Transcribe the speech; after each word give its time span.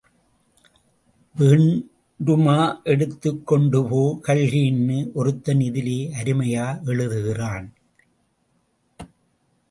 வேண்டுமா 1.35 2.81
எடுத்துக் 2.83 3.47
கொண்டு 3.47 3.87
போ, 3.87 4.19
கல்கி 4.21 4.71
ன்னு 4.71 5.11
ஒருத்தன் 5.13 5.59
இதிலே 5.59 6.11
அருமையா 6.23 6.65
எழுதுகிறான். 6.85 7.73